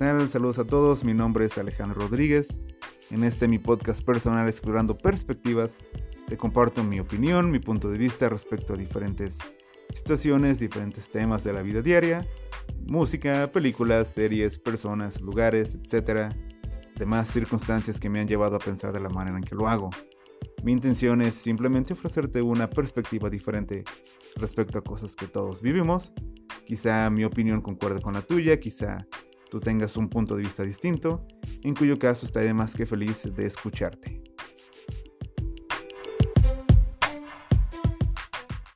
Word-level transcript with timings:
Saludos 0.00 0.58
a 0.58 0.64
todos, 0.64 1.04
mi 1.04 1.12
nombre 1.12 1.44
es 1.44 1.58
Alejandro 1.58 2.00
Rodríguez. 2.00 2.58
En 3.10 3.22
este 3.22 3.46
mi 3.46 3.58
podcast 3.58 4.02
personal 4.02 4.48
Explorando 4.48 4.96
Perspectivas, 4.96 5.80
te 6.26 6.38
comparto 6.38 6.82
mi 6.82 6.98
opinión, 7.00 7.50
mi 7.50 7.58
punto 7.58 7.90
de 7.90 7.98
vista 7.98 8.30
respecto 8.30 8.72
a 8.72 8.76
diferentes 8.78 9.36
situaciones, 9.90 10.58
diferentes 10.58 11.10
temas 11.10 11.44
de 11.44 11.52
la 11.52 11.60
vida 11.60 11.82
diaria, 11.82 12.26
música, 12.88 13.50
películas, 13.52 14.08
series, 14.08 14.58
personas, 14.58 15.20
lugares, 15.20 15.74
etc. 15.74 16.32
Demás 16.96 17.28
circunstancias 17.28 18.00
que 18.00 18.08
me 18.08 18.20
han 18.20 18.26
llevado 18.26 18.56
a 18.56 18.58
pensar 18.58 18.94
de 18.94 19.00
la 19.00 19.10
manera 19.10 19.36
en 19.36 19.44
que 19.44 19.54
lo 19.54 19.68
hago. 19.68 19.90
Mi 20.64 20.72
intención 20.72 21.20
es 21.20 21.34
simplemente 21.34 21.92
ofrecerte 21.92 22.40
una 22.40 22.70
perspectiva 22.70 23.28
diferente 23.28 23.84
respecto 24.36 24.78
a 24.78 24.82
cosas 24.82 25.14
que 25.14 25.26
todos 25.26 25.60
vivimos. 25.60 26.14
Quizá 26.64 27.10
mi 27.10 27.24
opinión 27.24 27.60
concuerde 27.60 28.00
con 28.00 28.14
la 28.14 28.22
tuya, 28.22 28.58
quizá 28.58 29.06
tú 29.50 29.60
tengas 29.60 29.96
un 29.96 30.08
punto 30.08 30.36
de 30.36 30.42
vista 30.42 30.62
distinto, 30.62 31.26
en 31.62 31.74
cuyo 31.74 31.98
caso 31.98 32.24
estaré 32.24 32.54
más 32.54 32.74
que 32.74 32.86
feliz 32.86 33.28
de 33.34 33.46
escucharte. 33.46 34.19